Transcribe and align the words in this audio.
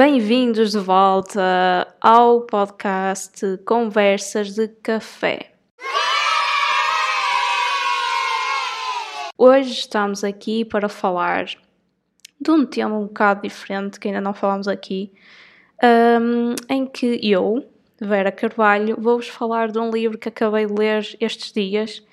Bem-vindos 0.00 0.70
de 0.70 0.78
volta 0.78 1.92
ao 2.00 2.42
podcast 2.42 3.58
Conversas 3.66 4.54
de 4.54 4.68
Café. 4.68 5.50
Hoje 9.36 9.72
estamos 9.72 10.22
aqui 10.22 10.64
para 10.64 10.88
falar 10.88 11.46
de 12.40 12.48
um 12.48 12.64
tema 12.64 12.96
um 12.96 13.06
bocado 13.08 13.42
diferente 13.42 13.98
que 13.98 14.06
ainda 14.06 14.20
não 14.20 14.32
falamos 14.32 14.68
aqui, 14.68 15.12
um, 15.82 16.54
em 16.72 16.86
que 16.86 17.18
eu, 17.20 17.68
Vera 18.00 18.30
Carvalho, 18.30 18.96
vou-vos 19.00 19.26
falar 19.26 19.72
de 19.72 19.80
um 19.80 19.90
livro 19.90 20.16
que 20.16 20.28
acabei 20.28 20.64
de 20.64 20.74
ler 20.74 21.16
estes 21.20 21.52
dias 21.52 22.06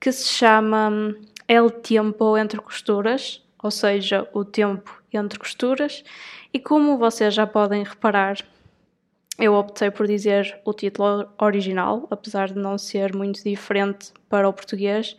que 0.00 0.10
se 0.10 0.26
chama 0.26 1.14
El 1.46 1.68
Tempo 1.70 2.34
Entre 2.38 2.58
Costuras, 2.58 3.46
ou 3.62 3.70
seja, 3.70 4.26
o 4.32 4.42
tempo 4.42 5.02
entre 5.16 5.38
costuras, 5.38 6.04
e 6.52 6.58
como 6.58 6.98
vocês 6.98 7.34
já 7.34 7.46
podem 7.46 7.82
reparar, 7.82 8.36
eu 9.38 9.54
optei 9.54 9.90
por 9.90 10.06
dizer 10.06 10.58
o 10.64 10.72
título 10.72 11.28
original, 11.38 12.06
apesar 12.10 12.48
de 12.48 12.58
não 12.58 12.78
ser 12.78 13.14
muito 13.14 13.42
diferente 13.44 14.12
para 14.28 14.48
o 14.48 14.52
português, 14.52 15.16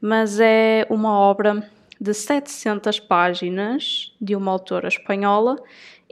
mas 0.00 0.40
é 0.40 0.86
uma 0.88 1.12
obra 1.18 1.68
de 2.00 2.14
700 2.14 3.00
páginas 3.00 4.14
de 4.20 4.34
uma 4.34 4.50
autora 4.50 4.88
espanhola 4.88 5.56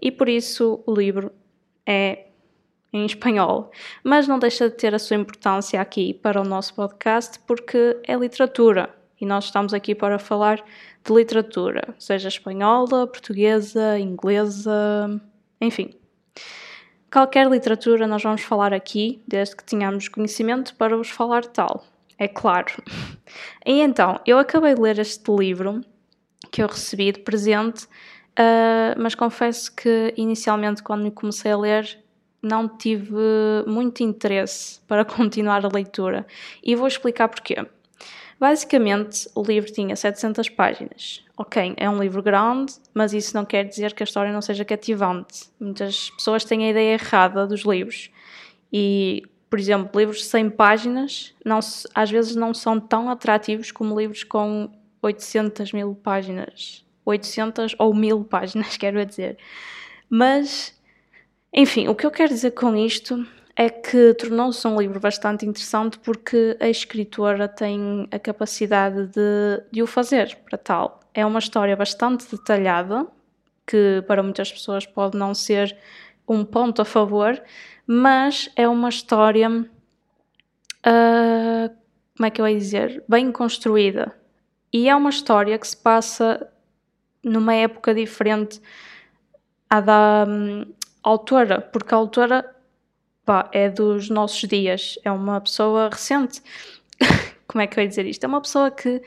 e 0.01 0.13
por 0.13 0.29
isso 0.29 0.83
o 0.87 0.93
livro 0.93 1.33
é 1.87 2.27
em 2.93 3.07
espanhol, 3.07 3.71
mas 4.03 4.29
não 4.29 4.39
deixa 4.39 4.69
de 4.69 4.77
ter 4.77 4.95
a 4.95 4.99
sua 4.99 5.17
importância 5.17 5.81
aqui 5.81 6.13
para 6.13 6.41
o 6.41 6.45
nosso 6.45 6.75
podcast 6.75 7.39
porque 7.41 7.99
é 8.07 8.15
literatura 8.15 8.98
e 9.21 9.27
nós 9.27 9.47
estamos 9.47 9.75
aqui 9.75 9.95
para 9.95 10.19
falar 10.19 10.63
de 11.05 11.13
literatura, 11.13 11.95
seja 11.99 12.29
espanhola, 12.29 13.07
portuguesa, 13.07 13.99
inglesa, 13.99 15.21
enfim. 15.61 15.91
Qualquer 17.11 17.49
literatura 17.49 18.07
nós 18.07 18.23
vamos 18.23 18.43
falar 18.43 18.75
aqui, 18.75 19.23
desde 19.27 19.57
que 19.57 19.65
tenhamos 19.65 20.09
conhecimento 20.09 20.75
para 20.77 20.97
vos 20.97 21.09
falar 21.09 21.45
tal, 21.47 21.85
é 22.19 22.29
claro. 22.29 22.83
E 23.65 23.81
então, 23.81 24.21
eu 24.27 24.39
acabei 24.39 24.75
de 24.75 24.81
ler 24.81 24.99
este 24.99 25.31
livro 25.31 25.81
que 26.51 26.63
eu 26.63 26.67
recebi 26.67 27.13
de 27.13 27.21
presente, 27.21 27.85
uh, 27.85 28.95
mas 28.99 29.15
confesso 29.15 29.75
que 29.75 30.13
inicialmente, 30.17 30.83
quando 30.83 31.11
comecei 31.11 31.53
a 31.53 31.57
ler, 31.57 31.99
não 32.43 32.69
tive 32.69 33.15
muito 33.67 34.03
interesse 34.03 34.81
para 34.87 35.05
continuar 35.07 35.65
a 35.65 35.69
leitura. 35.69 36.27
E 36.63 36.75
vou 36.75 36.87
explicar 36.87 37.29
porquê. 37.29 37.67
Basicamente, 38.39 39.29
o 39.35 39.43
livro 39.43 39.73
tinha 39.73 39.97
700 39.97 40.49
páginas. 40.51 41.25
Ok, 41.37 41.75
é 41.77 41.91
um 41.91 42.01
livro 42.01 42.23
grande, 42.23 42.75
mas 42.95 43.13
isso 43.13 43.37
não 43.37 43.45
quer 43.45 43.65
dizer 43.65 43.93
que 43.95 44.03
a 44.03 44.05
história 44.05 44.33
não 44.33 44.41
seja 44.41 44.65
cativante. 44.65 45.51
Muitas 45.59 46.11
pessoas 46.11 46.45
têm 46.45 46.67
a 46.67 46.71
ideia 46.71 46.93
errada 46.93 47.47
dos 47.47 47.63
livros. 47.63 48.11
E, 48.73 49.23
por 49.51 49.59
exemplo, 49.59 49.99
livros 49.99 50.19
de 50.19 50.25
100 50.27 50.51
páginas 50.51 51.35
não, 51.45 51.59
às 51.95 52.11
vezes 52.11 52.37
não 52.37 52.55
são 52.55 52.79
tão 52.79 53.11
atrativos 53.11 53.73
como 53.73 53.99
livros 53.99 54.23
com 54.23 54.71
800 55.03 55.73
mil 55.73 55.95
páginas. 55.97 56.85
800 57.05 57.75
ou 57.79 57.93
1000 57.93 58.25
páginas, 58.25 58.77
quero 58.79 59.05
dizer. 59.05 59.37
Mas, 60.09 60.79
enfim, 61.53 61.89
o 61.89 61.95
que 61.95 62.07
eu 62.07 62.11
quero 62.11 62.29
dizer 62.29 62.53
com 62.53 62.77
isto 62.77 63.27
é 63.61 63.69
que 63.69 64.15
tornou-se 64.15 64.65
um 64.69 64.79
livro 64.81 65.01
bastante 65.01 65.45
interessante 65.45 65.99
porque 65.99 66.57
a 66.61 66.69
escritora 66.69 67.49
tem 67.49 68.07
a 68.13 68.17
capacidade 68.17 69.09
de, 69.09 69.65
de 69.73 69.83
o 69.83 69.87
fazer 69.87 70.39
para 70.49 70.57
tal. 70.57 71.01
É 71.13 71.27
uma 71.27 71.41
história 71.41 71.75
bastante 71.75 72.25
detalhada, 72.31 73.05
que 73.67 74.05
para 74.07 74.23
muitas 74.23 74.53
pessoas 74.53 74.87
pode 74.87 75.19
não 75.19 75.35
ser 75.35 75.77
um 76.29 76.45
ponto 76.45 76.81
a 76.81 76.85
favor, 76.85 77.43
mas 77.85 78.49
é 78.55 78.69
uma 78.69 78.91
história, 78.91 79.51
uh, 79.51 79.67
como 82.17 82.27
é 82.27 82.31
que 82.31 82.41
eu 82.41 82.47
ia 82.47 82.57
dizer, 82.57 83.03
bem 83.09 83.33
construída. 83.33 84.15
E 84.73 84.89
é 84.89 84.95
uma 84.95 85.11
história 85.11 85.59
que 85.59 85.67
se 85.67 85.77
passa 85.77 86.49
numa 87.25 87.55
época 87.55 87.93
diferente 87.93 88.63
à 89.69 89.81
da 89.81 90.27
um, 90.29 90.65
autora, 91.03 91.61
porque 91.61 91.93
a 91.93 91.97
autora 91.97 92.55
pá, 93.29 93.47
é 93.53 93.69
dos 93.69 94.09
nossos 94.09 94.49
dias, 94.49 94.99
é 95.05 95.13
uma 95.13 95.39
pessoa 95.39 95.91
recente. 95.93 96.43
Como 97.47 97.61
é 97.61 97.67
que 97.67 97.79
eu 97.79 97.83
ia 97.83 97.89
dizer 97.89 98.07
isto? 98.07 98.25
É 98.25 98.27
uma 98.27 98.41
pessoa 98.41 98.71
que, 98.71 99.03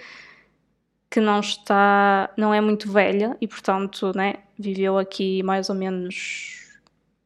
que 1.09 1.19
não 1.19 1.39
está, 1.39 2.29
não 2.37 2.53
é 2.53 2.61
muito 2.61 2.91
velha 2.91 3.35
e, 3.41 3.47
portanto, 3.47 4.11
né, 4.15 4.35
viveu 4.59 4.99
aqui 4.99 5.41
mais 5.41 5.71
ou 5.71 5.75
menos 5.75 6.77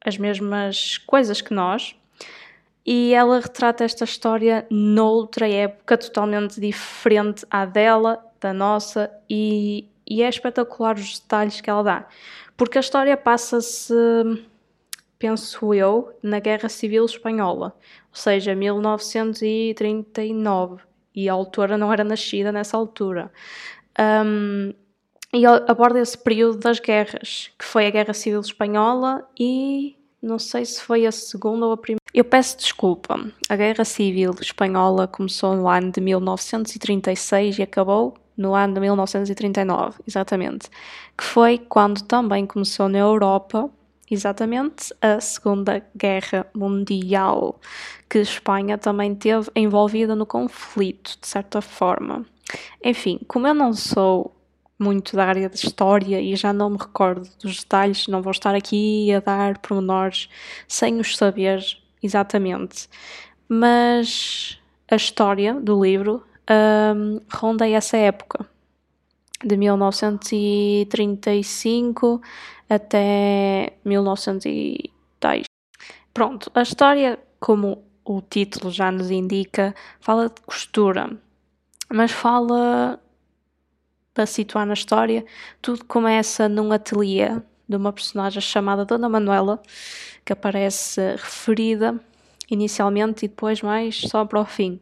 as 0.06 0.18
mesmas 0.18 0.98
coisas 1.00 1.42
que 1.42 1.54
nós. 1.54 1.98
E 2.86 3.14
ela 3.14 3.42
retrata 3.42 3.84
esta 3.84 4.06
história 4.06 4.66
noutra 4.70 5.50
época 5.50 5.98
totalmente 5.98 6.62
diferente 6.62 7.46
à 7.52 7.66
dela, 7.66 8.24
da 8.40 8.54
nossa, 8.54 9.12
e, 9.30 9.90
e 10.08 10.24
é 10.24 10.30
espetacular 10.30 10.96
os 10.96 11.20
detalhes 11.20 11.60
que 11.60 11.70
ela 11.70 11.84
dá. 11.84 12.08
Porque 12.56 12.78
a 12.78 12.82
história 12.82 13.18
passa-se 13.18 13.94
penso 15.18 15.74
eu, 15.74 16.14
na 16.22 16.40
Guerra 16.40 16.70
Civil 16.70 17.04
Espanhola, 17.06 17.76
ou 18.10 18.16
seja, 18.16 18.54
1939, 18.56 20.84
e 21.16 21.30
a 21.30 21.34
autora 21.34 21.78
não 21.78 21.94
era 21.94 22.04
nascida 22.04 22.52
nessa 22.52 22.78
altura. 22.78 23.32
Um, 24.00 24.74
e 25.34 25.46
aborda 25.46 26.00
esse 26.00 26.18
período 26.18 26.60
das 26.60 26.80
guerras, 26.80 27.52
que 27.58 27.66
foi 27.66 27.88
a 27.88 27.90
Guerra 27.90 28.14
Civil 28.14 28.40
Espanhola 28.40 29.28
e 29.38 29.98
não 30.22 30.40
sei 30.40 30.66
se 30.66 30.82
foi 30.82 31.06
a 31.06 31.12
segunda 31.12 31.66
ou 31.66 31.74
a 31.74 31.78
primeira. 31.78 32.02
Eu 32.14 32.24
peço 32.24 32.58
desculpa. 32.58 33.20
A 33.50 33.56
Guerra 33.56 33.84
Civil 33.84 34.34
Espanhola 34.42 35.08
começou 35.08 35.56
no 35.56 35.68
ano 35.68 35.92
de 35.92 36.00
1936 36.00 37.60
e 37.60 37.64
acabou 37.64 38.16
no 38.38 38.56
ano 38.56 38.74
de 38.74 38.80
1939, 38.80 40.00
exatamente. 40.08 40.70
Que 41.18 41.24
foi 41.24 41.58
quando 41.58 42.02
também 42.04 42.46
começou 42.46 42.90
na 42.90 43.00
Europa 43.00 43.70
exatamente 44.10 44.94
a 45.02 45.20
Segunda 45.20 45.86
Guerra 45.96 46.46
Mundial, 46.56 47.60
que 48.10 48.20
Espanha 48.20 48.78
também 48.78 49.16
teve 49.16 49.50
envolvida 49.56 50.16
no 50.16 50.26
conflito, 50.26 51.18
de 51.20 51.28
certa 51.28 51.62
forma. 51.62 52.26
Enfim, 52.84 53.20
como 53.28 53.48
eu 53.48 53.54
não 53.54 53.74
sou 53.74 54.32
muito 54.78 55.16
da 55.16 55.26
área 55.26 55.50
de 55.50 55.56
história 55.56 56.22
e 56.22 56.36
já 56.36 56.52
não 56.52 56.70
me 56.70 56.78
recordo 56.78 57.28
dos 57.42 57.60
detalhes, 57.60 58.08
não 58.08 58.22
vou 58.22 58.32
estar 58.32 58.54
aqui 58.54 59.12
a 59.14 59.20
dar 59.20 59.58
pormenores 59.60 60.30
sem 60.68 61.00
os 61.00 61.18
saber 61.18 61.64
exatamente. 62.04 62.90
Mas 63.48 64.60
a 64.90 64.96
história 64.96 65.54
do 65.54 65.84
livro 65.84 66.24
um, 66.50 67.20
ronda 67.34 67.68
essa 67.68 67.98
época, 67.98 68.48
de 69.44 69.58
1935 69.58 72.22
até 72.70 73.74
1910. 73.84 75.46
Pronto, 76.14 76.52
a 76.54 76.62
história, 76.62 77.20
como 77.40 77.84
o 78.04 78.22
título 78.22 78.72
já 78.72 78.92
nos 78.92 79.12
indica, 79.12 79.76
fala 80.00 80.30
de 80.30 80.42
costura, 80.42 81.18
mas 81.92 82.12
fala 82.12 83.00
para 84.14 84.26
situar 84.26 84.66
na 84.66 84.74
história, 84.74 85.26
tudo 85.62 85.84
começa 85.86 86.48
num 86.48 86.72
ateliê 86.72 87.42
de 87.68 87.76
uma 87.76 87.92
personagem 87.92 88.42
chamada 88.42 88.86
Dona 88.86 89.10
Manuela, 89.10 89.62
que 90.24 90.32
aparece 90.32 91.02
referida 91.12 92.00
inicialmente 92.50 93.26
e 93.26 93.28
depois 93.28 93.62
mais 93.62 94.00
só 94.02 94.24
para 94.24 94.40
o 94.40 94.46
fim. 94.46 94.80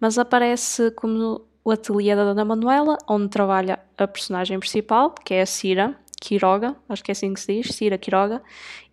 Mas 0.00 0.18
aparece 0.18 0.90
como 0.92 1.42
o 1.64 1.70
ateliê 1.70 2.16
da 2.16 2.24
Dona 2.24 2.44
Manuela, 2.44 2.96
onde 3.08 3.28
trabalha 3.28 3.78
a 3.98 4.06
personagem 4.06 4.58
principal, 4.58 5.10
que 5.10 5.34
é 5.34 5.42
a 5.42 5.46
Cira, 5.46 5.96
Quiroga, 6.22 6.76
acho 6.88 7.02
que 7.02 7.10
é 7.10 7.12
assim 7.12 7.34
que 7.34 7.40
se 7.40 7.52
diz, 7.52 7.74
Cira 7.74 7.98
Quiroga, 7.98 8.40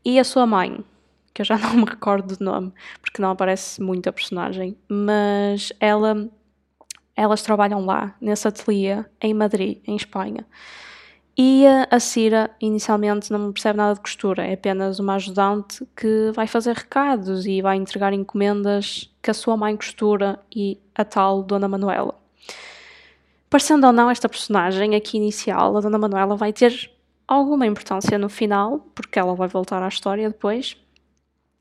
e 0.04 0.18
a 0.18 0.24
sua 0.24 0.48
mãe, 0.48 0.84
que 1.32 1.44
eu 1.44 1.46
já 1.46 1.58
não 1.62 1.76
me 1.76 1.86
recordo 1.86 2.36
do 2.36 2.44
nome, 2.44 2.74
porque 3.00 3.22
não 3.22 3.30
aparece 3.30 3.80
muito 3.82 4.10
a 4.10 4.12
personagem, 4.12 4.76
mas 4.90 5.72
ela, 5.80 6.28
elas 7.16 7.44
trabalham 7.44 7.86
lá, 7.86 8.16
nesse 8.20 8.48
ateliê, 8.48 9.06
em 9.22 9.34
Madrid, 9.34 9.80
em 9.86 9.96
Espanha. 9.96 10.44
E 11.38 11.64
a 11.90 12.00
Cira 12.00 12.50
inicialmente 12.60 13.32
não 13.32 13.54
percebe 13.54 13.78
nada 13.78 13.94
de 13.94 14.02
costura, 14.02 14.46
é 14.46 14.54
apenas 14.54 15.00
uma 15.00 15.16
ajudante 15.16 15.88
que 15.96 16.32
vai 16.34 16.48
fazer 16.48 16.76
recados 16.76 17.46
e 17.46 17.62
vai 17.62 17.78
entregar 17.78 18.12
encomendas 18.12 19.10
que 19.22 19.30
a 19.30 19.34
sua 19.36 19.56
mãe 19.56 19.78
costura 19.78 20.40
e 20.54 20.80
a 20.96 21.06
tal 21.06 21.44
Dona 21.44 21.68
Manuela. 21.68 22.20
Parecendo 23.50 23.88
ou 23.88 23.94
não, 23.94 24.10
esta 24.10 24.28
personagem 24.28 24.96
aqui 24.96 25.18
inicial, 25.18 25.78
a 25.78 25.80
Dona 25.80 25.98
Manuela, 25.98 26.36
vai 26.36 26.52
ter 26.52 26.92
alguma 27.30 27.68
importância 27.68 28.18
no 28.18 28.28
final, 28.28 28.80
porque 28.96 29.20
ela 29.20 29.36
vai 29.36 29.48
voltar 29.48 29.82
à 29.84 29.88
história 29.88 30.28
depois. 30.28 30.76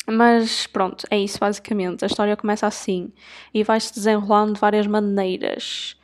Mas 0.06 0.66
pronto, 0.66 1.06
é 1.10 1.18
isso 1.18 1.38
basicamente. 1.38 2.04
A 2.04 2.06
história 2.06 2.36
começa 2.36 2.66
assim 2.66 3.12
e 3.52 3.62
vai-se 3.62 3.94
desenrolando 3.94 4.54
de 4.54 4.60
várias 4.60 4.86
maneiras. 4.86 5.96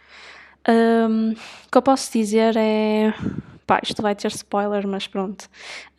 Um, 0.68 1.32
o 1.32 1.70
que 1.70 1.78
eu 1.78 1.82
posso 1.82 2.12
dizer 2.12 2.54
é 2.56 3.14
Pá, 3.66 3.80
isto 3.82 4.02
vai 4.02 4.14
ter 4.14 4.28
spoiler, 4.28 4.86
mas 4.86 5.06
pronto. 5.06 5.48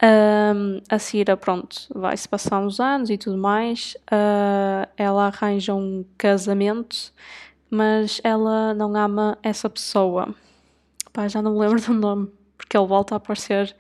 Um, 0.04 0.82
a 0.88 1.00
Cira, 1.00 1.36
pronto, 1.36 1.88
vai-se 1.96 2.30
passar 2.30 2.60
uns 2.60 2.80
anos 2.80 3.10
e 3.10 3.18
tudo 3.18 3.38
mais. 3.40 3.96
Uh, 4.12 4.88
ela 4.96 5.26
arranja 5.28 5.74
um 5.74 6.06
casamento, 6.16 7.12
mas 7.70 8.22
ela 8.24 8.74
não 8.76 8.96
ama 8.96 9.38
essa 9.42 9.68
pessoa. 9.68 10.36
Pá, 11.12 11.28
já 11.28 11.42
não 11.42 11.54
me 11.54 11.60
lembro 11.60 11.82
do 11.82 11.94
nome, 11.94 12.32
porque 12.66 12.78
ele 12.78 12.88
volta 12.88 13.16
a 13.16 13.18
aparecer 13.18 13.76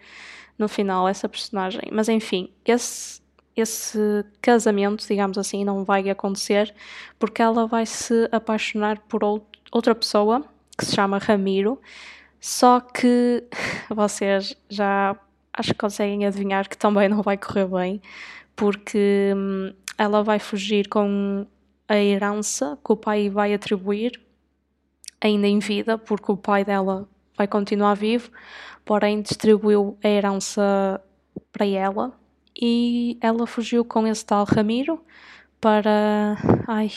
no 0.58 0.70
final, 0.70 1.08
essa 1.08 1.28
personagem. 1.28 1.90
Mas 1.92 2.08
enfim, 2.08 2.50
esse, 2.64 3.22
esse 3.56 4.24
casamento, 4.42 5.06
digamos 5.06 5.38
assim, 5.38 5.66
não 5.66 5.84
vai 5.84 6.10
acontecer 6.10 6.74
porque 7.20 7.42
ela 7.42 7.68
vai 7.68 7.86
se 7.86 8.30
apaixonar 8.32 9.00
por 9.10 9.22
outra 9.72 9.94
pessoa 9.94 10.46
que 10.78 10.86
se 10.86 10.96
chama 10.96 11.18
Ramiro 11.18 11.80
só 12.46 12.80
que 12.80 13.44
vocês 13.90 14.56
já 14.70 15.20
acho 15.52 15.72
que 15.72 15.80
conseguem 15.80 16.28
adivinhar 16.28 16.70
que 16.70 16.78
também 16.78 17.10
não 17.10 17.24
vai 17.24 17.40
correr 17.40 17.66
bem, 17.66 18.00
porque 18.56 19.34
hum, 19.36 19.74
ela 19.98 20.22
vai 20.24 20.38
fugir 20.38 20.88
com 20.88 21.48
a 21.88 21.98
herança 21.98 22.78
que 22.86 22.92
o 22.92 22.96
pai 22.96 23.32
vai 23.32 23.52
atribuir, 23.52 24.22
ainda 25.20 25.48
em 25.48 25.58
vida, 25.58 25.98
porque 25.98 26.32
o 26.32 26.38
pai 26.38 26.64
dela 26.64 27.10
vai 27.38 27.48
continuar 27.48 27.96
vivo, 27.96 28.30
porém 28.84 29.22
distribuiu 29.22 29.98
a 30.04 30.08
herança 30.08 31.02
para 31.52 31.66
ela 31.66 32.14
e 32.60 33.18
ela 33.22 33.46
fugiu 33.46 33.84
com 33.84 34.08
esse 34.08 34.26
tal 34.26 34.46
Ramiro 34.46 35.04
para 35.60 36.38
ai, 36.68 36.92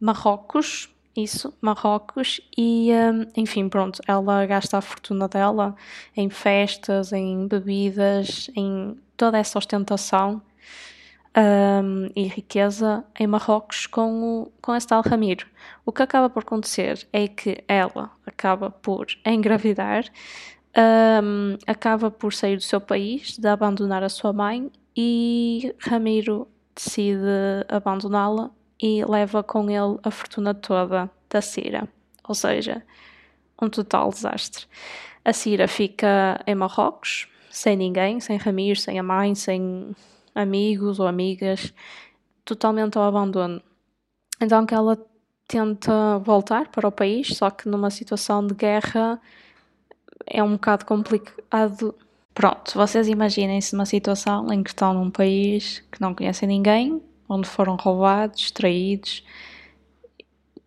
Marrocos, 0.00 0.88
isso, 1.16 1.54
Marrocos, 1.60 2.40
e 2.56 2.90
hum, 2.92 3.26
enfim, 3.36 3.68
pronto, 3.68 4.00
ela 4.06 4.44
gasta 4.46 4.78
a 4.78 4.82
fortuna 4.82 5.28
dela 5.28 5.74
em 6.16 6.28
festas, 6.28 7.12
em 7.12 7.46
bebidas, 7.46 8.50
em 8.54 8.96
toda 9.16 9.38
essa 9.38 9.58
ostentação 9.58 10.42
um, 11.36 12.08
e 12.16 12.26
riqueza 12.26 13.04
em 13.18 13.26
Marrocos 13.26 13.86
com, 13.86 14.42
o, 14.42 14.52
com 14.62 14.74
esse 14.74 14.86
tal 14.86 15.02
Ramiro. 15.02 15.46
O 15.84 15.92
que 15.92 16.02
acaba 16.02 16.30
por 16.30 16.42
acontecer 16.42 17.06
é 17.12 17.28
que 17.28 17.62
ela 17.68 18.10
acaba 18.24 18.70
por 18.70 19.06
engravidar, 19.24 20.04
um, 21.22 21.58
acaba 21.66 22.10
por 22.10 22.32
sair 22.32 22.56
do 22.56 22.62
seu 22.62 22.80
país, 22.80 23.36
de 23.38 23.48
abandonar 23.48 24.02
a 24.02 24.08
sua 24.08 24.32
mãe 24.32 24.70
e 24.96 25.74
Ramiro 25.78 26.48
decide 26.74 27.20
abandoná-la 27.68 28.50
e 28.80 29.04
leva 29.04 29.42
com 29.42 29.70
ele 29.70 29.98
a 30.02 30.10
fortuna 30.10 30.54
toda 30.54 31.10
da 31.28 31.40
Cira, 31.40 31.88
ou 32.26 32.34
seja, 32.34 32.82
um 33.60 33.68
total 33.68 34.10
desastre. 34.10 34.66
A 35.24 35.32
Cira 35.32 35.66
fica 35.66 36.40
em 36.46 36.54
Marrocos, 36.54 37.28
sem 37.50 37.76
ninguém, 37.76 38.20
sem 38.20 38.36
Ramiro, 38.36 38.78
sem 38.78 38.98
a 38.98 39.02
mãe, 39.02 39.34
sem 39.34 39.94
amigos 40.36 41.00
ou 41.00 41.06
amigas, 41.06 41.72
totalmente 42.44 42.96
ao 42.96 43.04
abandono. 43.04 43.60
Então 44.40 44.64
que 44.66 44.74
ela 44.74 44.96
tenta 45.48 46.18
voltar 46.18 46.68
para 46.68 46.86
o 46.86 46.92
país, 46.92 47.28
só 47.36 47.50
que 47.50 47.68
numa 47.68 47.90
situação 47.90 48.46
de 48.46 48.54
guerra 48.54 49.20
é 50.26 50.42
um 50.42 50.52
bocado 50.52 50.84
complicado. 50.84 51.94
Pronto, 52.34 52.74
vocês 52.74 53.08
imaginem-se 53.08 53.74
numa 53.74 53.86
situação 53.86 54.52
em 54.52 54.62
que 54.62 54.70
estão 54.70 54.92
num 54.92 55.10
país 55.10 55.82
que 55.90 56.00
não 56.00 56.14
conhecem 56.14 56.48
ninguém, 56.48 57.02
onde 57.28 57.48
foram 57.48 57.76
roubados, 57.76 58.50
traídos. 58.50 59.24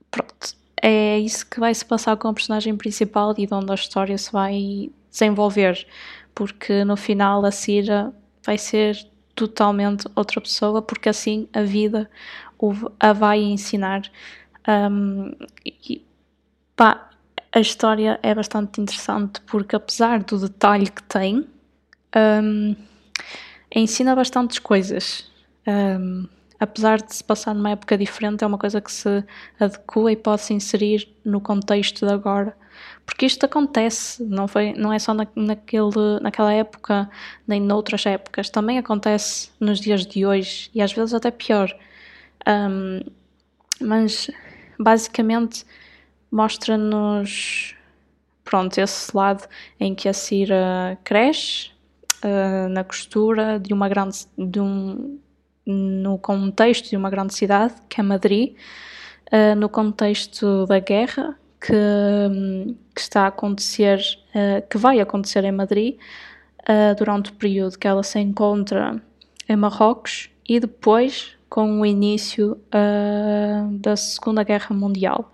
Pronto. 0.10 0.58
É 0.82 1.20
isso 1.20 1.46
que 1.46 1.60
vai 1.60 1.74
se 1.76 1.86
passar 1.86 2.16
com 2.16 2.30
a 2.30 2.34
personagem 2.34 2.76
principal 2.76 3.34
e 3.38 3.46
de 3.46 3.54
onde 3.54 3.72
a 3.72 3.76
história 3.76 4.18
se 4.18 4.32
vai 4.32 4.90
desenvolver. 5.12 5.86
Porque 6.34 6.84
no 6.86 6.96
final 6.96 7.44
a 7.46 7.52
Cira 7.52 8.14
vai 8.46 8.58
ser 8.58 8.98
totalmente 9.48 10.06
outra 10.16 10.42
pessoa, 10.42 10.82
porque 10.82 11.08
assim 11.08 11.48
a 11.54 11.62
vida 11.62 12.10
a 13.00 13.14
vai 13.14 13.40
ensinar. 13.40 14.02
Um, 14.68 15.32
e, 15.66 16.06
pá, 16.76 17.10
a 17.54 17.60
história 17.60 18.20
é 18.22 18.36
bastante 18.36 18.82
interessante 18.82 19.40
porque, 19.42 19.76
apesar 19.76 20.22
do 20.24 20.38
detalhe 20.38 20.90
que 20.90 21.02
tem, 21.04 21.48
um, 22.44 22.76
ensina 23.74 24.14
bastantes 24.14 24.60
coisas. 24.60 25.32
Um, 25.66 26.28
apesar 26.60 27.02
de 27.02 27.16
se 27.16 27.24
passar 27.24 27.54
numa 27.56 27.72
época 27.72 27.98
diferente, 27.98 28.44
é 28.44 28.48
uma 28.48 28.58
coisa 28.58 28.82
que 28.82 28.92
se 28.92 29.24
adequa 29.60 30.12
e 30.12 30.16
pode 30.16 30.42
se 30.42 30.54
inserir 30.54 31.08
no 31.24 31.40
contexto 31.40 32.06
de 32.06 32.12
agora. 32.12 32.56
Porque 33.06 33.26
isto 33.26 33.46
acontece, 33.46 34.24
não, 34.24 34.48
foi, 34.48 34.74
não 34.74 34.94
é 34.94 35.00
só 35.00 35.14
na, 35.14 35.28
naquele, 35.36 36.20
naquela 36.22 36.54
época, 36.54 37.10
nem 37.48 37.60
noutras 37.62 38.06
épocas, 38.06 38.50
também 38.50 38.78
acontece 38.78 39.50
nos 39.60 39.80
dias 39.80 40.06
de 40.06 40.26
hoje 40.26 40.70
e 40.74 40.82
às 40.82 40.94
vezes 40.94 41.14
até 41.14 41.32
pior. 41.32 41.76
Um, 42.48 43.00
mas 43.82 44.30
basicamente 44.78 45.66
mostra-nos 46.32 47.76
pronto, 48.44 48.78
esse 48.80 49.16
lado 49.16 49.48
em 49.80 49.94
que 49.94 50.10
a 50.10 50.14
Cira 50.14 50.98
cresce 51.04 51.70
uh, 52.24 52.68
na 52.70 52.84
costura 52.84 53.60
de 53.60 53.74
uma 53.74 53.88
grande 53.88 54.26
de 54.38 54.60
um, 54.60 55.20
no 55.70 56.18
contexto 56.18 56.90
de 56.90 56.98
uma 56.98 57.10
grande 57.10 57.34
cidade, 57.34 57.76
que 57.88 58.00
é 58.00 58.04
Madrid, 58.04 58.56
uh, 59.32 59.56
no 59.56 59.70
contexto 59.70 60.66
da 60.66 60.80
guerra 60.80 61.38
que, 61.62 61.74
um, 61.74 62.76
que, 62.96 63.02
está 63.02 63.24
a 63.24 63.28
acontecer, 63.28 64.00
uh, 64.30 64.68
que 64.68 64.78
vai 64.78 65.00
acontecer 65.00 65.44
em 65.44 65.52
Madrid, 65.52 65.98
uh, 66.62 66.96
durante 66.98 67.32
o 67.32 67.34
período 67.34 67.78
que 67.78 67.88
ela 67.88 68.04
se 68.04 68.20
encontra 68.20 69.02
em 69.48 69.56
Marrocos 69.56 70.30
e 70.48 70.60
depois 70.60 71.38
com 71.50 71.82
o 71.82 71.86
início 71.86 72.62
da 73.80 73.96
Segunda 73.96 74.44
Guerra 74.44 74.76
Mundial. 74.76 75.32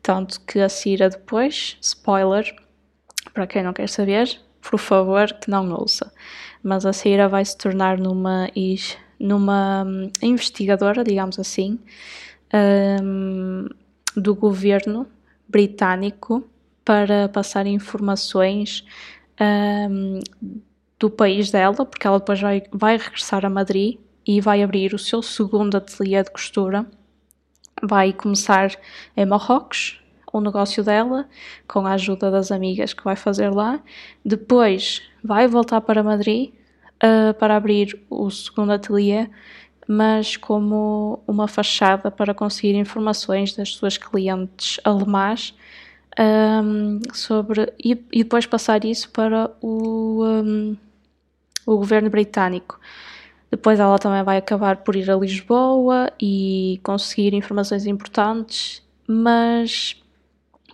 Tanto 0.00 0.40
que 0.42 0.60
a 0.60 0.68
Cira 0.68 1.10
depois, 1.10 1.76
spoiler, 1.80 2.54
para 3.34 3.44
quem 3.44 3.64
não 3.64 3.72
quer 3.72 3.88
saber, 3.88 4.40
por 4.60 4.78
favor 4.78 5.32
que 5.32 5.50
não 5.50 5.68
ouça. 5.72 6.12
Mas 6.62 6.86
a 6.86 6.92
Cira 6.92 7.28
vai 7.28 7.44
se 7.44 7.58
tornar 7.58 7.98
numa 7.98 8.48
ex 8.54 8.96
numa 9.18 9.84
hum, 9.84 10.10
investigadora, 10.22 11.02
digamos 11.02 11.38
assim, 11.38 11.78
um, 13.02 13.66
do 14.16 14.34
governo 14.34 15.06
britânico 15.48 16.48
para 16.84 17.28
passar 17.28 17.66
informações 17.66 18.84
um, 19.40 20.20
do 20.98 21.10
país 21.10 21.50
dela, 21.50 21.84
porque 21.84 22.06
ela 22.06 22.18
depois 22.18 22.40
vai, 22.40 22.62
vai 22.72 22.96
regressar 22.96 23.44
a 23.44 23.50
Madrid 23.50 23.98
e 24.26 24.40
vai 24.40 24.62
abrir 24.62 24.94
o 24.94 24.98
seu 24.98 25.22
segundo 25.22 25.76
ateliê 25.76 26.22
de 26.22 26.30
costura. 26.30 26.86
Vai 27.82 28.12
começar 28.12 28.72
em 29.16 29.24
Marrocos, 29.24 30.00
o 30.32 30.40
negócio 30.40 30.82
dela, 30.84 31.28
com 31.66 31.86
a 31.86 31.92
ajuda 31.92 32.30
das 32.30 32.50
amigas 32.50 32.92
que 32.92 33.04
vai 33.04 33.16
fazer 33.16 33.50
lá. 33.50 33.80
Depois 34.24 35.02
vai 35.22 35.46
voltar 35.46 35.80
para 35.80 36.02
Madrid 36.02 36.52
uh, 37.02 37.34
para 37.34 37.56
abrir 37.56 37.98
o 38.10 38.30
segundo 38.30 38.72
ateliê, 38.72 39.28
mas 39.86 40.36
como 40.36 41.22
uma 41.26 41.48
fachada 41.48 42.10
para 42.10 42.34
conseguir 42.34 42.74
informações 42.74 43.54
das 43.54 43.70
suas 43.74 43.96
clientes 43.96 44.78
alemãs 44.84 45.54
um, 46.18 47.00
sobre 47.12 47.72
e, 47.82 47.92
e, 48.12 48.22
depois 48.22 48.44
passar 48.44 48.84
isso 48.84 49.10
para 49.10 49.50
o, 49.62 50.24
um, 50.24 50.76
o 51.64 51.76
governo 51.76 52.10
britânico. 52.10 52.78
Depois 53.50 53.80
ela 53.80 53.98
também 53.98 54.22
vai 54.22 54.36
acabar 54.36 54.78
por 54.78 54.94
ir 54.94 55.10
a 55.10 55.16
Lisboa 55.16 56.12
e 56.20 56.78
conseguir 56.82 57.32
informações 57.32 57.86
importantes, 57.86 58.82
mas 59.06 59.96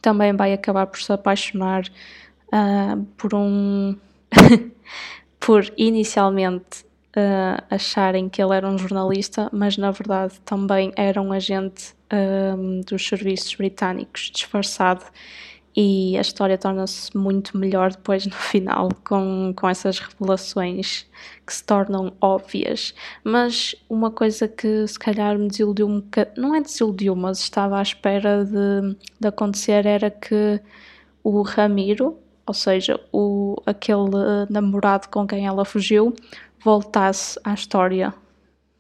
também 0.03 0.35
vai 0.35 0.53
acabar 0.53 0.87
por 0.87 1.01
se 1.01 1.13
apaixonar 1.13 1.85
uh, 2.49 3.05
por 3.17 3.35
um 3.35 3.97
por 5.45 5.71
inicialmente 5.77 6.87
uh, 7.15 7.63
acharem 7.69 8.31
que 8.31 8.43
ele 8.43 8.55
era 8.55 8.67
um 8.67 8.79
jornalista, 8.79 9.51
mas 9.53 9.77
na 9.77 9.91
verdade 9.91 10.41
também 10.41 10.91
era 10.97 11.21
um 11.21 11.33
agente 11.33 11.95
um, 12.11 12.81
dos 12.81 13.07
serviços 13.07 13.55
britânicos 13.55 14.31
disfarçado. 14.33 15.05
E 15.77 16.17
a 16.17 16.21
história 16.21 16.57
torna-se 16.57 17.15
muito 17.17 17.59
melhor 17.59 17.91
depois 17.91 18.25
no 18.27 18.33
final, 18.33 18.89
com, 19.07 19.53
com 19.55 19.69
essas 19.69 19.99
revelações 19.99 21.07
que 21.47 21.53
se 21.53 21.63
tornam 21.63 22.15
óbvias. 22.23 22.95
Mas 23.23 23.75
uma 23.87 24.11
coisa 24.11 24.49
que 24.49 24.87
se 24.87 24.99
calhar 24.99 25.37
me 25.39 25.49
desiludiu 25.49 25.87
um 25.87 26.01
bocado, 26.01 26.31
não 26.41 26.55
é 26.55 26.61
desiludiu, 26.63 27.15
mas 27.15 27.41
estava 27.41 27.81
à 27.81 27.83
espera 27.83 28.47
de, 28.47 28.97
de 29.21 29.29
acontecer, 29.29 29.85
era 29.85 30.11
que 30.11 30.59
o 31.23 31.43
Ramiro, 31.43 32.19
ou 32.47 32.55
seja, 32.55 33.01
o, 33.13 33.57
aquele 33.67 34.11
namorado 34.51 35.09
com 35.09 35.27
quem 35.27 35.47
ela 35.47 35.65
fugiu, 35.65 36.15
voltasse 36.63 37.39
à 37.45 37.55
história. 37.55 38.15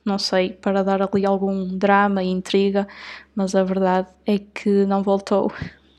Não 0.04 0.18
sei, 0.18 0.50
para 0.50 0.84
dar 0.84 1.00
ali 1.00 1.24
algum 1.24 1.66
drama 1.78 2.22
e 2.22 2.28
intriga, 2.28 2.86
mas 3.34 3.54
a 3.54 3.64
verdade 3.64 4.08
é 4.26 4.38
que 4.38 4.84
não 4.84 5.02
voltou. 5.02 5.50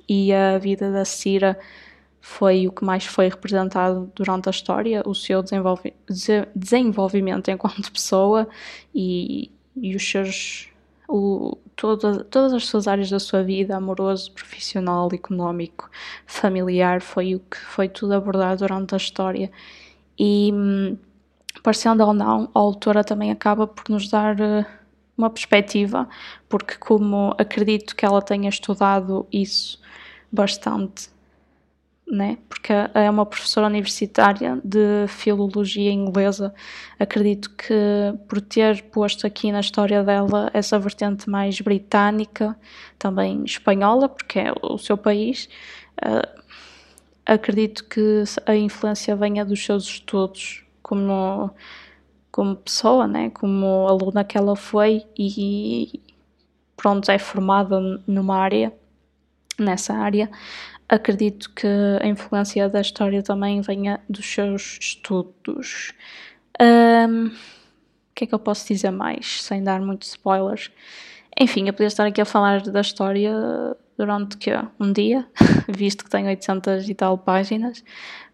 E 0.08 0.32
a 0.32 0.60
vida 0.60 0.92
da 0.92 1.04
Cira 1.04 1.58
foi 2.22 2.68
o 2.68 2.72
que 2.72 2.84
mais 2.84 3.06
foi 3.06 3.30
representado 3.30 4.12
durante 4.16 4.48
a 4.48 4.52
história, 4.52 5.04
o 5.06 5.14
seu 5.14 5.44
desenvolvi 5.44 5.94
desenvolvimento 6.56 7.50
enquanto 7.50 7.92
pessoa 7.92 8.48
e, 8.94 9.52
e 9.76 9.96
os 9.96 10.08
seus. 10.08 10.70
Toda, 11.76 12.24
todas 12.26 12.54
as 12.54 12.66
suas 12.66 12.88
áreas 12.88 13.10
da 13.10 13.20
sua 13.20 13.44
vida, 13.44 13.76
amoroso, 13.76 14.32
profissional, 14.32 15.10
económico, 15.14 15.90
familiar, 16.26 17.02
foi 17.02 17.36
o 17.36 17.40
que 17.40 17.58
foi 17.58 17.90
tudo 17.90 18.14
abordado 18.14 18.60
durante 18.60 18.94
a 18.94 18.98
história. 18.98 19.52
E, 20.18 20.52
parecendo 21.64 22.04
ou 22.06 22.14
não, 22.14 22.50
a 22.54 22.60
autora 22.60 23.04
também 23.04 23.32
acaba 23.32 23.68
por 23.68 23.90
nos 23.90 24.10
dar 24.10 24.40
uh, 24.40 24.66
uma 25.18 25.30
perspectiva, 25.30 26.08
porque, 26.50 26.76
como 26.76 27.34
acredito 27.38 27.96
que 27.96 28.06
ela 28.06 28.22
tenha 28.22 28.50
estudado 28.50 29.28
isso 29.32 29.80
bastante 30.32 31.15
né? 32.08 32.38
porque 32.48 32.72
é 32.94 33.10
uma 33.10 33.26
professora 33.26 33.68
universitária 33.68 34.60
de 34.64 35.08
filologia 35.08 35.92
inglesa. 35.92 36.54
Acredito 37.00 37.50
que 37.52 37.74
por 38.28 38.40
ter 38.42 38.84
posto 38.84 39.26
aqui 39.26 39.52
na 39.52 39.60
história 39.60 40.04
dela 40.04 40.50
essa 40.54 40.78
vertente 40.78 41.30
mais 41.30 41.60
britânica, 41.60 42.56
também 43.00 43.44
espanhola, 43.44 44.08
porque 44.08 44.40
é 44.40 44.54
o 44.62 44.78
seu 44.78 44.98
país, 44.98 45.50
uh, 46.06 46.42
acredito 47.26 47.86
que 47.86 48.24
a 48.46 48.56
influência 48.56 49.16
venha 49.16 49.44
dos 49.44 49.64
seus 49.66 49.86
estudos 49.86 50.64
como, 50.84 51.50
como 52.32 52.56
pessoa, 52.56 53.08
né? 53.08 53.32
como 53.32 53.88
aluna 53.88 54.24
que 54.24 54.38
ela 54.38 54.56
foi 54.56 55.04
e 55.18 56.02
pronto, 56.78 57.10
é 57.10 57.18
formada 57.18 57.80
numa 58.06 58.38
área, 58.38 58.72
nessa 59.58 59.94
área 59.94 60.30
acredito 60.88 61.52
que 61.52 61.68
a 62.02 62.08
influência 62.08 62.70
da 62.70 62.82
história 62.82 63.22
também 63.24 63.62
venha 63.62 64.00
dos 64.10 64.26
seus 64.26 64.78
estudos. 64.80 65.94
Um, 66.62 67.28
o 67.28 67.32
que 68.16 68.24
é 68.24 68.28
que 68.28 68.36
eu 68.36 68.40
posso 68.40 68.68
dizer 68.68 68.92
mais, 68.92 69.42
sem 69.42 69.64
dar 69.64 69.82
muitos 69.82 70.10
spoilers? 70.10 70.72
Enfim, 71.38 71.68
eu 71.68 71.74
podia 71.74 71.88
estar 71.88 72.06
aqui 72.06 72.22
a 72.22 72.26
falar 72.26 72.62
da 72.62 72.80
história 72.80 73.34
durante 73.98 74.38
que, 74.38 74.52
um 74.80 74.92
dia, 74.92 75.28
visto 75.68 76.04
que 76.04 76.10
tem 76.10 76.28
800 76.28 76.88
e 76.88 76.94
tal 76.94 77.18
páginas, 77.18 77.84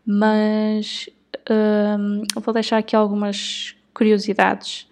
mas 0.05 1.09
um, 1.49 2.23
vou 2.35 2.53
deixar 2.53 2.77
aqui 2.77 2.95
algumas 2.95 3.75
curiosidades 3.93 4.87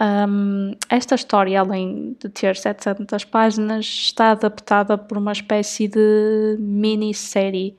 um, 0.00 0.72
esta 0.88 1.14
história, 1.14 1.60
além 1.60 2.16
de 2.20 2.28
ter 2.28 2.56
700 2.56 3.24
páginas, 3.24 3.86
está 3.86 4.32
adaptada 4.32 4.98
por 4.98 5.16
uma 5.16 5.32
espécie 5.32 5.88
de 5.88 6.56
minissérie 6.60 7.76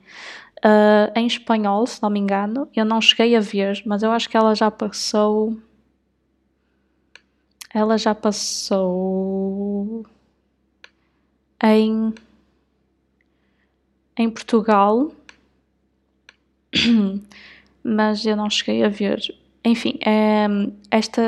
uh, 0.64 1.10
em 1.16 1.26
espanhol, 1.26 1.86
se 1.86 2.02
não 2.02 2.10
me 2.10 2.18
engano. 2.18 2.68
Eu 2.74 2.84
não 2.84 3.00
cheguei 3.00 3.36
a 3.36 3.40
ver, 3.40 3.82
mas 3.86 4.02
eu 4.02 4.10
acho 4.10 4.28
que 4.28 4.36
ela 4.36 4.54
já 4.54 4.70
passou. 4.70 5.56
Ela 7.72 7.96
já 7.96 8.14
passou 8.14 10.04
em, 11.62 12.12
em 14.16 14.28
Portugal, 14.28 15.12
mas 17.82 18.26
eu 18.26 18.36
não 18.36 18.50
cheguei 18.50 18.82
a 18.82 18.88
ver. 18.88 19.20
Enfim, 19.64 19.98
é, 20.04 20.46
esta, 20.90 21.22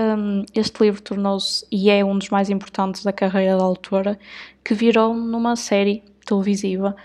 este 0.55 0.83
livro 0.83 1.03
tornou-se 1.03 1.67
e 1.71 1.91
é 1.91 2.03
um 2.05 2.17
dos 2.17 2.31
mais 2.31 2.49
importantes 2.49 3.05
da 3.05 3.13
carreira 3.13 3.57
da 3.59 3.63
autora, 3.63 4.19
que 4.65 4.75
virou 4.75 5.15
numa 5.15 5.55
série 5.55 6.03
televisiva 6.25 6.97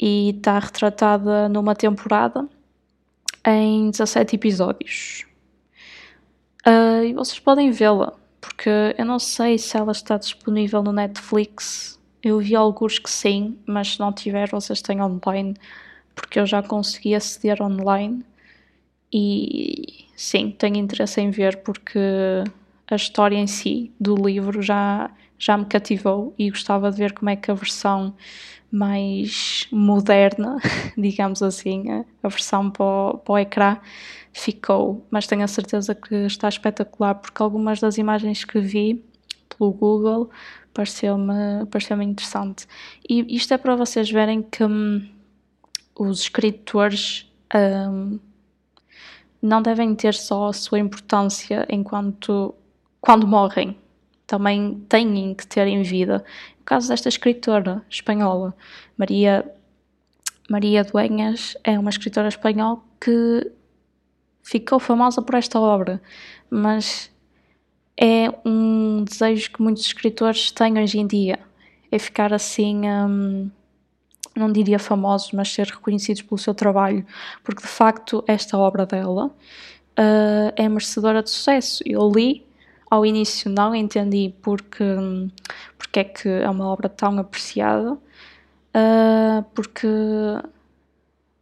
e 0.00 0.30
está 0.30 0.58
retratada 0.58 1.48
numa 1.48 1.76
temporada 1.76 2.48
em 3.46 3.90
17 3.90 4.34
episódios. 4.34 5.24
Uh, 6.66 7.04
e 7.04 7.12
vocês 7.12 7.38
podem 7.38 7.70
vê-la, 7.70 8.14
porque 8.40 8.70
eu 8.98 9.04
não 9.04 9.18
sei 9.18 9.58
se 9.58 9.76
ela 9.76 9.92
está 9.92 10.16
disponível 10.16 10.82
no 10.82 10.92
Netflix. 10.92 12.00
Eu 12.22 12.38
vi 12.38 12.54
alguns 12.56 12.98
que 12.98 13.10
sim, 13.10 13.58
mas 13.66 13.94
se 13.94 14.00
não 14.00 14.12
tiver, 14.12 14.48
vocês 14.48 14.80
têm 14.82 15.00
online, 15.00 15.54
porque 16.14 16.38
eu 16.40 16.46
já 16.46 16.62
consegui 16.62 17.14
aceder 17.14 17.62
online. 17.62 18.24
E 19.12 20.06
sim, 20.16 20.50
tenho 20.50 20.76
interesse 20.76 21.20
em 21.20 21.30
ver 21.30 21.58
porque 21.58 21.98
a 22.90 22.96
história 22.96 23.36
em 23.36 23.46
si 23.46 23.92
do 24.00 24.14
livro 24.14 24.62
já, 24.62 25.10
já 25.38 25.56
me 25.56 25.66
cativou 25.66 26.34
e 26.38 26.50
gostava 26.50 26.90
de 26.90 26.96
ver 26.96 27.12
como 27.12 27.28
é 27.30 27.36
que 27.36 27.50
a 27.50 27.54
versão 27.54 28.14
mais 28.70 29.66
moderna, 29.70 30.56
digamos 30.96 31.42
assim, 31.42 31.84
a 32.22 32.28
versão 32.28 32.70
para 32.70 32.84
o, 32.84 33.18
para 33.18 33.32
o 33.32 33.38
ecrã 33.38 33.78
ficou. 34.32 35.06
Mas 35.10 35.26
tenho 35.26 35.44
a 35.44 35.48
certeza 35.48 35.94
que 35.94 36.14
está 36.26 36.48
espetacular 36.48 37.14
porque 37.16 37.42
algumas 37.42 37.80
das 37.80 37.98
imagens 37.98 38.44
que 38.44 38.60
vi 38.60 39.04
pelo 39.48 39.72
Google 39.72 40.30
pareceu-me 40.72 41.66
pareceu 41.70 42.00
interessante. 42.00 42.66
E 43.08 43.36
isto 43.36 43.52
é 43.52 43.58
para 43.58 43.76
vocês 43.76 44.10
verem 44.10 44.42
que 44.42 44.64
hum, 44.64 45.06
os 45.94 46.22
escritores. 46.22 47.30
Hum, 47.54 48.18
não 49.42 49.60
devem 49.60 49.94
ter 49.94 50.14
só 50.14 50.48
a 50.48 50.52
sua 50.52 50.78
importância 50.78 51.66
enquanto 51.68 52.54
quando 53.00 53.26
morrem, 53.26 53.76
também 54.26 54.82
têm 54.88 55.34
que 55.34 55.46
ter 55.46 55.66
em 55.66 55.82
vida. 55.82 56.24
No 56.58 56.64
caso 56.64 56.88
desta 56.88 57.08
escritora 57.08 57.84
espanhola, 57.90 58.54
Maria 58.96 59.44
Maria 60.48 60.84
Dueñas 60.84 61.56
é 61.64 61.78
uma 61.78 61.90
escritora 61.90 62.28
espanhola 62.28 62.80
que 63.00 63.50
ficou 64.42 64.78
famosa 64.78 65.22
por 65.22 65.34
esta 65.34 65.58
obra, 65.60 66.00
mas 66.50 67.10
é 67.96 68.28
um 68.44 69.04
desejo 69.04 69.52
que 69.52 69.62
muitos 69.62 69.84
escritores 69.84 70.50
têm 70.50 70.78
hoje 70.78 70.98
em 70.98 71.06
dia, 71.06 71.38
é 71.90 71.98
ficar 71.98 72.32
assim 72.32 72.82
hum, 72.88 73.50
não 74.34 74.50
diria 74.50 74.78
famosos, 74.78 75.32
mas 75.32 75.52
ser 75.52 75.66
reconhecidos 75.66 76.22
pelo 76.22 76.38
seu 76.38 76.54
trabalho, 76.54 77.04
porque 77.42 77.62
de 77.62 77.68
facto 77.68 78.24
esta 78.26 78.56
obra 78.58 78.86
dela 78.86 79.26
uh, 79.26 80.52
é 80.56 80.68
merecedora 80.68 81.22
de 81.22 81.30
sucesso. 81.30 81.82
Eu 81.86 82.10
li, 82.10 82.44
ao 82.90 83.04
início 83.06 83.50
não 83.50 83.74
entendi 83.74 84.34
porque, 84.42 84.84
porque 85.78 86.00
é 86.00 86.04
que 86.04 86.28
é 86.28 86.48
uma 86.50 86.66
obra 86.66 86.88
tão 86.88 87.18
apreciada, 87.18 87.92
uh, 87.92 89.42
porque 89.54 89.88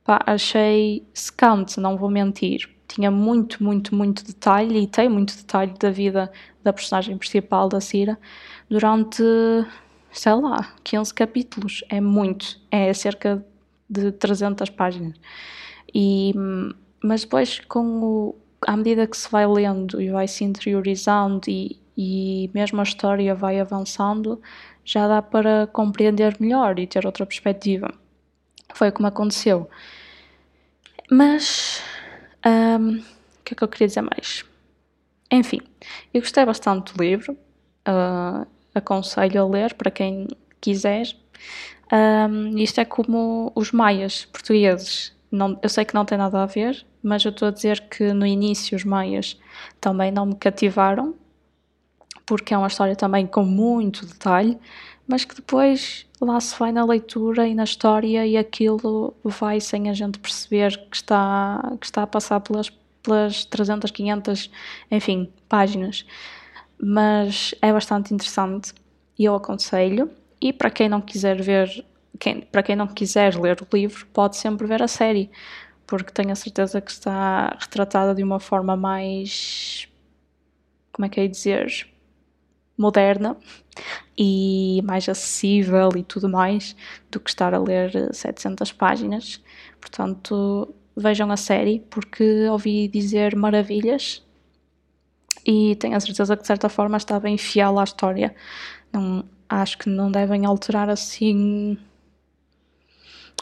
pá, 0.05 0.21
achei 0.27 1.05
secante, 1.15 1.81
não 1.81 1.97
vou 1.97 2.11
mentir. 2.11 2.69
Tinha 2.89 3.11
muito, 3.11 3.63
muito, 3.63 3.95
muito 3.95 4.25
detalhe 4.25 4.83
e 4.83 4.87
tem 4.87 5.09
muito 5.09 5.37
detalhe 5.37 5.75
da 5.79 5.91
vida 5.91 6.31
da 6.63 6.73
personagem 6.73 7.17
principal, 7.17 7.69
da 7.69 7.81
Cira, 7.81 8.19
durante 8.69 9.23
sei 10.13 10.33
lá, 10.35 10.75
15 10.85 11.15
capítulos, 11.15 11.85
é 11.89 12.01
muito, 12.01 12.61
é 12.71 12.93
cerca 12.93 13.45
de 13.89 14.13
300 14.13 14.71
páginas. 14.71 15.15
E, 15.95 16.33
mas 17.03 17.23
depois, 17.23 17.61
com 17.61 18.03
o, 18.03 18.37
à 18.67 18.77
medida 18.77 19.07
que 19.07 19.17
se 19.17 19.31
vai 19.31 19.47
lendo 19.47 20.01
e 20.01 20.11
vai 20.11 20.29
se 20.29 20.45
interiorizando 20.45 21.49
e, 21.49 21.81
e 21.97 22.51
mesmo 22.55 22.81
a 22.81 22.85
história 22.85 23.35
vai 23.35 23.61
avançando, 23.61 24.41
já 24.85 25.07
dá 25.09 25.23
para 25.23 25.67
compreender 25.69 26.37
melhor 26.41 26.79
e 26.79 26.87
ter 26.87 27.07
outra 27.07 27.27
perspectiva. 27.27 27.93
Foi 28.75 28.91
como 28.91 29.09
aconteceu. 29.09 29.69
Mas, 31.11 31.83
um, 32.47 32.99
o 32.99 33.03
que 33.45 33.55
é 33.55 33.57
que 33.57 33.65
eu 33.65 33.69
queria 33.69 33.89
dizer 33.89 34.03
mais? 34.03 34.45
Enfim, 35.31 35.61
eu 36.13 36.21
gostei 36.21 36.45
bastante 36.45 36.95
do 36.95 37.03
livro. 37.03 37.37
Uh, 37.89 38.47
aconselho 38.75 39.43
a 39.43 39.47
ler 39.47 39.75
para 39.75 39.91
quem 39.91 40.29
quiser. 40.61 41.07
Um, 41.93 42.57
isto 42.59 42.81
é 42.81 42.85
como 42.85 43.51
os 43.55 43.73
maias 43.73 44.25
portugueses. 44.27 45.13
Não, 45.31 45.59
eu 45.63 45.69
sei 45.69 45.85
que 45.85 45.95
não 45.95 46.05
tem 46.05 46.19
nada 46.19 46.43
a 46.43 46.47
ver, 46.47 46.85
mas 47.03 47.25
eu 47.25 47.31
estou 47.31 47.49
a 47.49 47.51
dizer 47.51 47.89
que 47.89 48.13
no 48.13 48.27
início 48.27 48.77
os 48.77 48.85
maias 48.85 49.39
também 49.81 50.11
não 50.11 50.27
me 50.27 50.35
cativaram, 50.35 51.15
porque 52.27 52.55
é 52.55 52.59
uma 52.59 52.69
história 52.69 52.95
também 52.95 53.27
com 53.27 53.45
muito 53.45 54.07
detalhe, 54.07 54.59
mas 55.07 55.25
que 55.25 55.35
depois 55.35 56.07
lá 56.21 56.39
se 56.41 56.57
vai 56.59 56.71
na 56.71 56.85
leitura 56.85 57.49
e 57.49 57.55
na 57.55 57.65
história 57.65 58.27
e 58.27 58.37
aquilo 58.37 59.15
vai 59.25 59.61
sem 59.61 59.89
a 59.89 59.93
gente 59.93 60.19
perceber 60.19 60.77
que 60.91 60.97
está, 60.97 61.77
que 61.81 61.87
está 61.87 62.03
a 62.03 62.07
passar 62.07 62.41
pelas, 62.41 62.71
pelas 63.03 63.45
300, 63.45 63.91
500, 63.91 64.51
enfim, 64.91 65.33
páginas 65.49 66.05
mas 66.83 67.55
é 67.61 67.73
bastante 67.73 68.15
interessante 68.15 68.73
e 69.19 69.25
eu 69.25 69.35
aconselho. 69.35 70.11
E 70.41 70.53
para 70.53 70.71
quem 70.71 70.89
não 70.89 71.01
quiser 71.01 71.41
ver, 71.43 71.85
quem, 72.19 72.41
para 72.41 72.63
quem 72.63 72.77
não 72.77 72.87
quiser 72.87 73.39
ler 73.39 73.59
o 73.61 73.77
livro, 73.77 74.07
pode 74.13 74.37
sempre 74.37 74.67
ver 74.67 74.83
a 74.83 74.89
série, 74.89 75.31
porque 75.87 76.13
tenho 76.13 76.33
a 76.33 76.35
certeza 76.37 76.81
que 76.81 76.91
está 76.91 77.57
retratada 77.61 78.15
de 78.15 78.23
uma 78.23 78.41
forma 78.41 78.77
mais. 78.77 79.89
Como 80.93 81.07
é 81.07 81.09
que 81.09 81.21
é 81.21 81.27
dizer? 81.29 81.91
moderna 82.81 83.37
e 84.17 84.81
mais 84.85 85.07
acessível 85.07 85.91
e 85.97 86.03
tudo 86.03 86.29
mais 86.31 86.75
do 87.11 87.21
que 87.21 87.29
estar 87.29 87.53
a 87.53 87.59
ler 87.59 87.93
700 88.15 88.73
páginas. 88.73 89.43
Portanto, 89.79 90.75
vejam 90.97 91.31
a 91.31 91.37
série 91.37 91.81
porque 91.91 92.49
ouvi 92.49 92.89
dizer 92.89 93.37
maravilhas 93.37 94.23
e 95.47 95.77
tenho 95.77 95.97
a 95.97 96.01
certeza 96.01 96.37
que 96.37 96.43
de 96.43 96.47
certa 96.47 96.69
forma 96.69 96.97
está 96.97 97.19
bem 97.19 97.39
fiel 97.39 97.79
à 97.79 97.85
história. 97.85 98.35
Não, 98.93 99.25
acho 99.49 99.79
que 99.79 99.89
não 99.89 100.11
devem 100.11 100.47
alterar 100.47 100.89
assim 100.89 101.79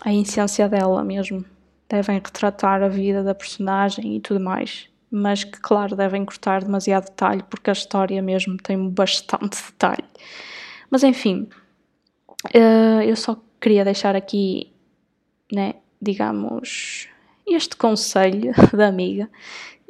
a 0.02 0.12
essência 0.12 0.68
dela 0.68 1.02
mesmo. 1.04 1.44
Devem 1.88 2.16
retratar 2.16 2.82
a 2.82 2.88
vida 2.88 3.22
da 3.22 3.34
personagem 3.34 4.16
e 4.16 4.20
tudo 4.20 4.40
mais. 4.40 4.88
Mas 5.10 5.42
que, 5.42 5.58
claro, 5.60 5.96
devem 5.96 6.24
cortar 6.24 6.62
demasiado 6.62 7.06
detalhe 7.06 7.42
porque 7.48 7.70
a 7.70 7.72
história 7.72 8.20
mesmo 8.22 8.56
tem 8.58 8.88
bastante 8.90 9.56
detalhe. 9.72 10.04
Mas 10.90 11.02
enfim, 11.02 11.48
uh, 12.54 13.02
eu 13.02 13.16
só 13.16 13.36
queria 13.60 13.84
deixar 13.84 14.14
aqui, 14.14 14.72
né, 15.52 15.74
digamos, 16.00 17.08
este 17.46 17.76
conselho 17.76 18.52
da 18.72 18.86
amiga 18.88 19.28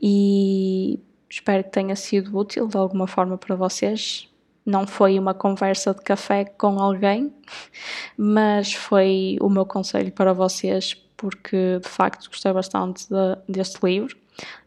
e 0.00 1.00
espero 1.28 1.64
que 1.64 1.70
tenha 1.70 1.94
sido 1.96 2.36
útil 2.36 2.66
de 2.66 2.76
alguma 2.76 3.06
forma 3.06 3.36
para 3.36 3.54
vocês. 3.54 4.28
Não 4.64 4.86
foi 4.86 5.18
uma 5.18 5.34
conversa 5.34 5.94
de 5.94 6.02
café 6.02 6.44
com 6.44 6.78
alguém, 6.78 7.32
mas 8.16 8.72
foi 8.72 9.36
o 9.40 9.48
meu 9.48 9.64
conselho 9.64 10.12
para 10.12 10.32
vocês, 10.32 10.94
porque 11.16 11.78
de 11.82 11.88
facto 11.88 12.28
gostei 12.28 12.52
bastante 12.52 13.06
de, 13.08 13.52
deste 13.52 13.78
livro 13.84 14.16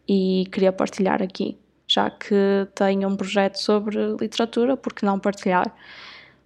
e 0.07 0.45
queria 0.51 0.71
partilhar 0.71 1.21
aqui, 1.21 1.57
já 1.87 2.09
que 2.09 2.67
tenho 2.75 3.07
um 3.07 3.15
projeto 3.15 3.57
sobre 3.57 3.97
literatura, 4.19 4.75
porque 4.75 5.05
não 5.05 5.19
partilhar? 5.19 5.73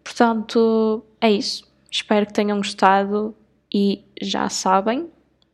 Portanto, 0.04 1.04
é 1.20 1.32
isso. 1.32 1.68
Espero 1.90 2.26
que 2.26 2.34
tenham 2.34 2.58
gostado 2.58 3.34
e 3.74 4.04
já 4.22 4.50
sabem, 4.50 5.10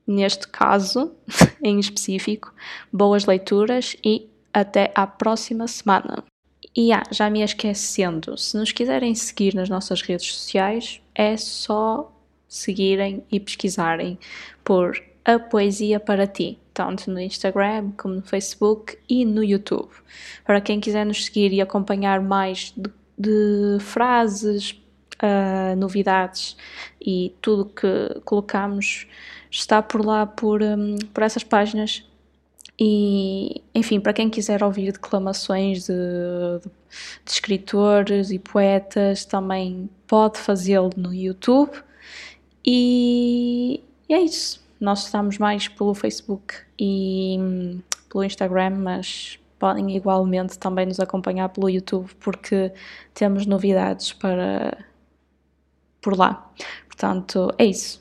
neste 0.06 0.48
caso 0.48 1.16
em 1.64 1.80
específico, 1.80 2.54
boas 2.92 3.26
leituras 3.26 3.96
e 4.04 4.31
até 4.54 4.92
à 4.96 5.06
próxima 5.06 5.68
semana. 5.68 6.24
E 6.76 6.94
ah, 6.94 7.04
já 7.12 7.30
me 7.30 7.42
esquecendo, 7.42 8.38
se 8.38 8.56
nos 8.58 8.72
quiserem 8.72 9.14
seguir 9.14 9.54
nas 9.54 9.70
nossas 9.70 10.02
redes 10.02 10.34
sociais, 10.34 11.02
é 11.14 11.36
só 11.36 12.12
seguirem 12.48 13.24
e 13.32 13.40
pesquisarem 13.40 14.18
por 14.64 15.02
A 15.26 15.38
Poesia 15.38 16.00
para 16.00 16.26
Ti, 16.28 16.58
tanto 16.74 17.12
no 17.12 17.20
Instagram 17.20 17.92
como 17.98 18.16
no 18.16 18.22
Facebook 18.22 18.98
e 19.10 19.26
no 19.26 19.44
YouTube. 19.44 19.90
Para 20.46 20.62
quem 20.62 20.80
quiser 20.80 21.06
nos 21.06 21.26
seguir 21.26 21.52
e 21.52 21.62
acompanhar 21.62 22.22
mais 22.22 22.74
de, 22.76 22.90
de 23.18 23.78
frases, 23.82 24.82
uh, 25.22 25.76
novidades 25.76 26.56
e 27.00 27.34
tudo 27.42 27.66
que 27.66 28.22
colocamos, 28.24 29.08
está 29.50 29.82
por 29.82 30.06
lá 30.06 30.26
por, 30.26 30.62
um, 30.62 30.98
por 31.14 31.24
essas 31.24 31.44
páginas 31.44 32.06
e, 32.84 33.62
enfim, 33.76 34.00
para 34.00 34.12
quem 34.12 34.28
quiser 34.28 34.64
ouvir 34.64 34.92
declamações 34.92 35.86
de, 35.86 35.94
de, 35.94 36.70
de 37.24 37.32
escritores 37.32 38.32
e 38.32 38.40
poetas, 38.40 39.24
também 39.24 39.88
pode 40.08 40.40
fazê-lo 40.40 40.90
no 40.98 41.14
YouTube. 41.14 41.74
E, 42.66 43.84
e, 44.10 44.14
é 44.16 44.22
isso. 44.22 44.66
Nós 44.80 45.06
estamos 45.06 45.38
mais 45.38 45.68
pelo 45.68 45.94
Facebook 45.94 46.56
e 46.80 47.38
hum, 47.40 47.82
pelo 48.10 48.24
Instagram, 48.24 48.72
mas 48.80 49.38
podem 49.60 49.96
igualmente 49.96 50.58
também 50.58 50.88
nos 50.88 51.00
acompanhar 51.00 51.50
pelo 51.50 51.70
YouTube 51.70 52.10
porque 52.20 52.74
temos 53.14 53.46
novidades 53.46 54.12
para 54.12 54.76
por 56.02 56.18
lá. 56.18 56.52
Portanto, 56.88 57.54
é 57.60 57.66
isso. 57.66 58.01